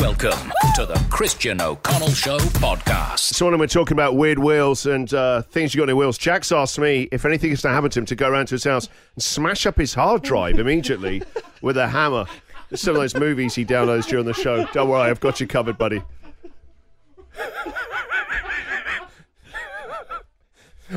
[0.00, 3.18] Welcome to the Christian O'Connell Show podcast.
[3.18, 6.16] So when we're talking about weird wheels and uh, things you got in your wheels,
[6.16, 8.62] Jack's asked me if anything is to happen to him to go around to his
[8.62, 11.24] house and smash up his hard drive immediately
[11.62, 12.26] with a hammer.
[12.70, 14.66] It's some of those movies he downloads during the show.
[14.66, 16.00] Don't worry, I've got you covered, buddy.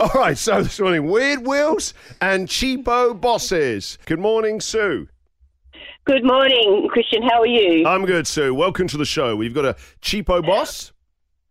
[0.00, 1.92] All right, so this morning, weird wheels
[2.22, 3.98] and cheapo bosses.
[4.06, 5.08] Good morning, Sue.
[6.06, 7.22] Good morning, Christian.
[7.22, 7.84] How are you?
[7.86, 8.54] I'm good, Sue.
[8.54, 9.34] Welcome to the show.
[9.34, 10.92] We've got a cheapo boss.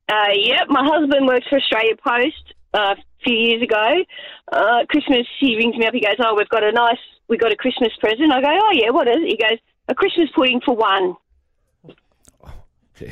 [0.09, 4.03] Uh, yep, my husband works for Australia Post uh, a few years ago.
[4.53, 5.93] Uh, Christmas, he rings me up.
[5.93, 8.71] He goes, "Oh, we've got a nice, we got a Christmas present." I go, "Oh
[8.73, 9.57] yeah, what is it?" He goes,
[9.89, 11.15] "A Christmas pudding for one."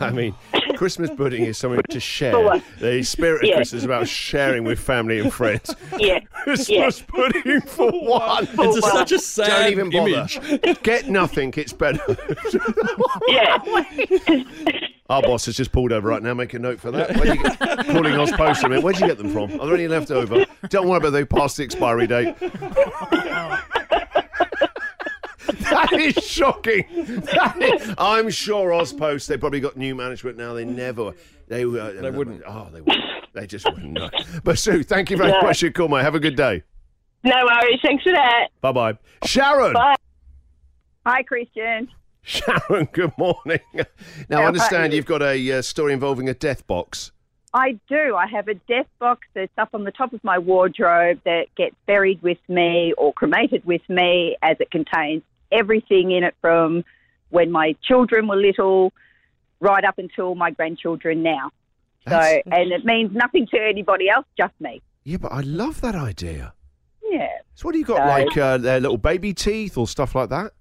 [0.00, 0.34] I mean,
[0.74, 2.32] Christmas pudding is something to share.
[2.80, 3.54] The spirit of Yeah.
[3.56, 5.76] Christmas is about sharing with family and friends.
[5.98, 8.46] Yeah, Christmas pudding for one.
[8.46, 10.10] For It's a, such a sad Don't even bother.
[10.10, 10.40] image.
[10.82, 11.52] Get nothing.
[11.56, 12.00] It's better.
[13.28, 13.58] yeah.
[15.10, 16.32] Our boss has just pulled over right now.
[16.34, 17.14] Make a note for that.
[17.16, 18.82] Where do you get, calling us post a minute.
[18.82, 19.60] Where'd you get them from?
[19.60, 20.46] Are there any left over?
[20.68, 22.34] Don't worry about they past the expiry date.
[25.60, 26.84] that is shocking.
[27.34, 29.28] That is- I'm sure Aus Post.
[29.28, 30.54] They probably got new management now.
[30.54, 31.12] They never.
[31.48, 32.42] They, uh, they wouldn't.
[32.46, 33.04] Oh, they wouldn't.
[33.32, 33.92] They just wouldn't.
[33.92, 34.10] No.
[34.44, 35.42] But Sue, thank you very No.
[35.42, 36.02] much for your call, mate.
[36.02, 36.62] Have a good day.
[37.24, 37.78] No worries.
[37.82, 38.48] Thanks for that.
[38.60, 38.98] Bye bye.
[39.24, 39.72] Sharon.
[39.74, 39.94] Bye.
[41.06, 41.88] Hi, Christian.
[42.22, 42.88] Sharon.
[42.92, 43.60] Good morning.
[44.28, 44.96] Now I understand you?
[44.96, 47.12] you've got a uh, story involving a death box.
[47.54, 48.16] I do.
[48.16, 51.76] I have a death box that's up on the top of my wardrobe that gets
[51.86, 56.82] buried with me or cremated with me as it contains everything in it from
[57.28, 58.92] when my children were little
[59.60, 61.50] right up until my grandchildren now.
[62.08, 64.82] So, and it means nothing to anybody else, just me.
[65.04, 66.52] Yeah, but I love that idea.
[67.02, 67.28] Yeah.
[67.54, 70.52] So what do you got, like uh, their little baby teeth or stuff like that?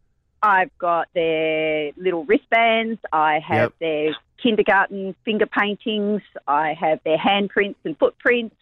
[0.43, 2.99] I've got their little wristbands.
[3.13, 3.73] I have Yep.
[3.79, 6.21] their kindergarten finger paintings.
[6.47, 8.55] I have their handprints and footprints.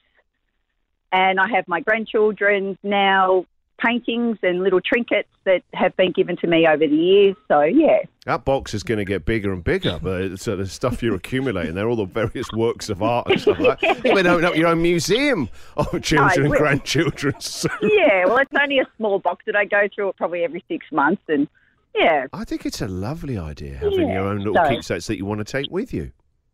[1.12, 3.46] And I have my grandchildren's now
[3.80, 7.36] paintings and little trinkets that have been given to me over the years.
[7.48, 8.00] So, yeah.
[8.26, 11.16] That box is going to get bigger and bigger, but it's uh, the stuff you're
[11.16, 11.74] accumulating.
[11.74, 14.04] They're all the various works of art and stuff like that.
[14.06, 17.34] You might open up your own museum of children and grandchildren.
[17.40, 20.64] So Yeah, well, it's only a small box that I go through it probably every
[20.68, 21.24] six months.
[21.28, 21.48] And,
[21.96, 25.18] yeah, I think it's a lovely idea having Yeah, your own little so- keepsakes that
[25.18, 26.12] you want to take with you.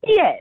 [0.07, 0.34] yes,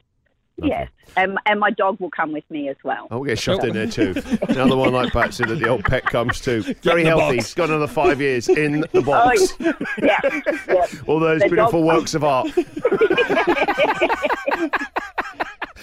[0.65, 0.71] Lovely.
[0.71, 0.89] yes.
[1.17, 3.07] And, and my dog will come with me as well.
[3.11, 4.15] I'll get shoved in there too.
[4.49, 6.63] Another one like Patsy that the old pet comes to.
[6.83, 7.23] Very healthy.
[7.23, 7.35] box.
[7.35, 9.55] He's got another five years in the Oh, box.
[9.61, 9.73] yeah.
[10.69, 10.87] yeah.
[11.07, 12.49] All those The beautiful dog- works of art.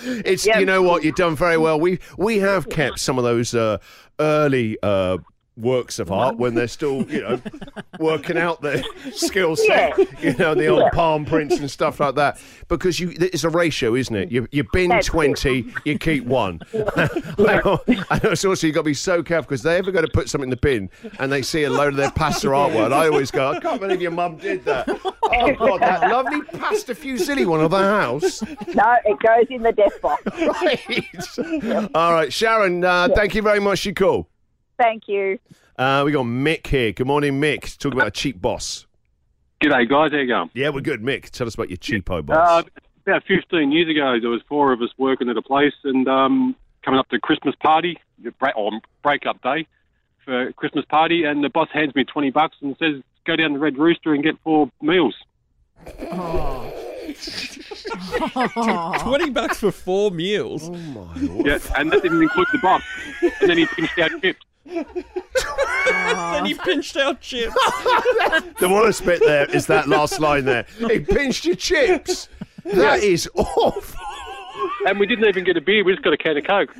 [0.03, 0.59] it's Yeah.
[0.59, 1.79] you know what you've done very well.
[1.79, 3.77] We we have kept some of those uh,
[4.19, 5.17] early uh,
[5.61, 7.41] works of art when they're still you know
[7.99, 8.83] working out their
[9.13, 9.97] skill set.
[10.21, 13.95] You know the old palm prints and stuff like that because you it's a ratio,
[13.95, 14.31] isn't it?
[14.31, 15.11] You you bin That's it.
[15.11, 16.59] twenty, you keep one.
[16.73, 17.79] I know,
[18.09, 20.07] I know it's also you've got to be so careful because they ever go to
[20.07, 20.89] put something in the bin
[21.19, 22.91] and they see a load of their pasta artwork.
[22.93, 24.87] I always go, I can't believe your mum did that.
[24.89, 28.41] Oh God, that lovely pasta fusilli one of the house.
[28.73, 30.23] No, it goes in the death box.
[30.41, 31.89] Right.
[31.95, 32.83] All right, Sharon.
[32.83, 33.81] Uh, Thank you very much.
[33.83, 34.27] for your call.
[34.81, 35.37] Thank you.
[35.77, 36.91] Uh, we got Mick here.
[36.91, 37.77] Good morning, Mick.
[37.77, 38.87] Talk about a cheap boss.
[39.61, 40.11] G'day, guys.
[40.11, 40.49] How you going?
[40.55, 41.29] Yeah, we're good, Mick.
[41.29, 42.63] Tell us about your cheapo Uh, boss.
[43.05, 46.55] about 15 years ago, there was four of us working at a place and um,
[46.83, 47.99] coming up to Christmas party,
[48.55, 48.71] or
[49.03, 49.67] break-up day
[50.25, 53.59] for Christmas party, and the boss hands me 20 bucks and says, go down to
[53.59, 55.13] Red Rooster and get four meals.
[59.01, 60.69] Twenty bucks for four meals.
[60.69, 61.45] oh my lord.
[61.45, 62.83] Yeah, and that didn't include the box.
[63.41, 64.39] And then he pinched out chips.
[64.71, 67.55] Then he pinched out chips.
[68.59, 70.65] The worst bit there is that last line there.
[70.77, 72.29] He pinched your chips.
[72.63, 73.99] That is awful.
[74.85, 76.73] And we didn't even get a beer, we just got a can of Coke.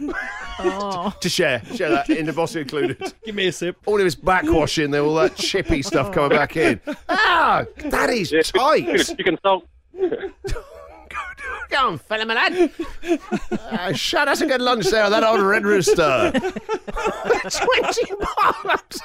[1.22, 3.14] To share, share that in the boss included.
[3.26, 3.78] Give me a sip.
[3.86, 6.80] All of his backwashing there, all that chippy stuff coming back in.
[7.10, 8.88] Ah, that is Yeah, tight.
[8.88, 9.68] You can chicken salt.
[11.72, 12.72] Go on, fella, my lad.
[13.72, 16.32] Uh, shut us a good lunch there, that old Red Rooster.
[16.34, 16.52] 20
[18.64, 19.00] bucks.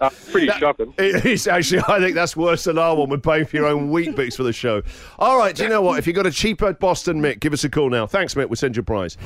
[0.00, 0.94] Uh, pretty shocking.
[0.98, 3.90] It is actually, I think that's worse than our one with paying for your own
[3.90, 4.82] Weet-Bix for the show.
[5.18, 5.98] All right, do you know what?
[5.98, 8.06] If you've got a cheaper Boston Mick, give us a call now.
[8.06, 8.48] Thanks, Mick.
[8.48, 9.16] We'll send you a prize.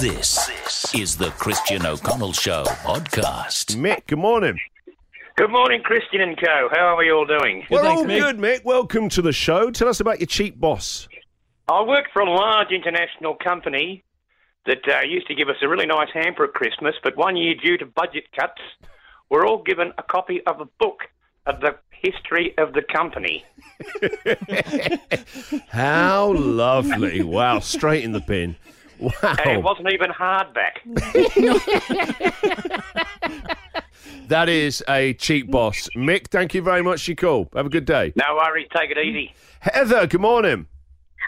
[0.00, 3.76] This is the Christian O'Connell Show podcast.
[3.76, 4.58] Mick, good morning.
[5.36, 6.68] Good morning, Christian and Co.
[6.72, 7.64] How are we all doing?
[7.70, 8.20] We're thanks, all Mick.
[8.20, 8.64] good, Mick.
[8.64, 9.70] Welcome to the show.
[9.70, 11.08] Tell us about your cheap boss.
[11.68, 14.04] I work for a large international company
[14.66, 17.56] that uh, used to give us a really nice hamper at Christmas, but one year,
[17.56, 18.60] due to budget cuts,
[19.30, 21.00] we're all given a copy of a book
[21.44, 23.44] of the history of the company.
[25.68, 27.24] How lovely!
[27.24, 28.54] Wow, straight in the bin.
[29.00, 30.78] And it wasn't even hardback.
[34.28, 35.88] that is a cheap boss.
[35.96, 37.48] Mick, thank you very much for your call.
[37.54, 38.12] Have a good day.
[38.14, 39.34] No worries, take it easy.
[39.60, 40.68] Heather, good morning.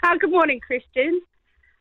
[0.03, 1.21] Oh, good morning, Christian.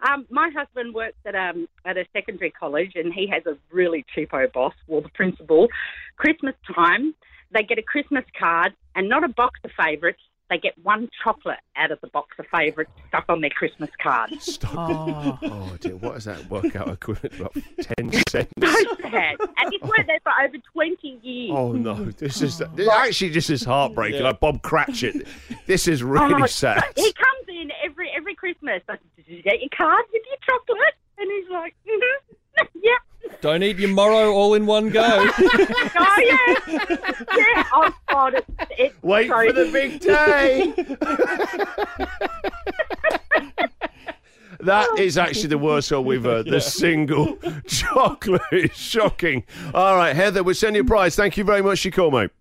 [0.08, 4.04] Um, my husband works at um, at a secondary college, and he has a really
[4.16, 4.74] cheapo boss.
[4.86, 5.68] Well, the principal.
[6.16, 7.14] Christmas time,
[7.52, 10.20] they get a Christmas card and not a box of favourites.
[10.50, 14.30] They get one chocolate out of the box of favourites stuck on their Christmas card.
[14.40, 15.38] Stop.
[15.42, 15.76] Oh.
[15.78, 17.42] dear, what does that work out equivalent to?
[17.42, 17.54] About
[17.98, 18.50] ten cents.
[18.58, 19.36] So sad.
[19.40, 21.52] And he's worked there for over 20 years.
[21.54, 24.22] Oh no, this is this actually just is heartbreaking.
[24.22, 25.26] Like Bob Cratchit,
[25.66, 26.82] this is really Oh, sad.
[26.96, 27.27] He comes in every every
[28.68, 28.82] Christmas.
[28.88, 30.94] I said, Did you get your card with your chocolate?
[31.18, 32.66] And he's like, mm-hmm.
[32.82, 32.92] yeah.
[33.40, 35.28] Don't eat your morrow all in one go.
[36.00, 36.54] Oh, yeah.
[37.36, 37.64] yeah.
[37.72, 38.34] Oh, God.
[38.34, 38.46] It's,
[38.78, 40.72] it's Wait so for the big day.
[44.60, 46.46] That is actually the worst one we've heard.
[46.46, 47.38] The single
[47.68, 49.44] chocolate is shocking.
[49.72, 51.14] All right, Heather, we'll send you a prize.
[51.14, 52.32] Thank you very much for your call, mate.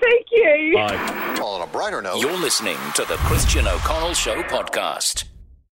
[0.00, 0.74] Thank you.
[0.76, 1.38] Bye.
[1.42, 5.24] On a brighter note, you're listening to the Christian O'Connell Show podcast.